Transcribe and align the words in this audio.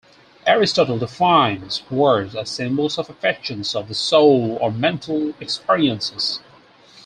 Aristotle 0.47 0.97
defines 0.97 1.83
words 1.91 2.35
as 2.35 2.49
symbols 2.49 2.97
of 2.97 3.07
'affections 3.07 3.75
of 3.75 3.87
the 3.87 3.93
soul' 3.93 4.57
or 4.59 4.71
mental 4.71 5.35
experiences. 5.39 6.39